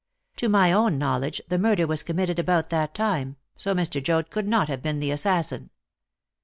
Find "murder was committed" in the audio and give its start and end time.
1.59-2.39